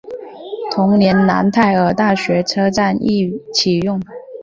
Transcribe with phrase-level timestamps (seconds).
[0.71, 4.01] 同年楠泰尔大学车站亦启用。